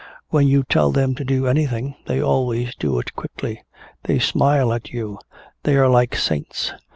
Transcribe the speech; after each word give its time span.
When 0.29 0.47
you 0.47 0.63
tell 0.63 0.91
them 0.91 1.13
to 1.13 1.23
do 1.23 1.45
anything 1.45 1.93
they 2.07 2.19
always 2.19 2.73
do 2.73 2.97
it 2.97 3.13
quickly. 3.15 3.63
They 4.05 4.17
smile 4.17 4.73
at 4.73 4.89
you, 4.89 5.19
they 5.61 5.75
are 5.77 5.89
like 5.89 6.15
saints. 6.15 6.73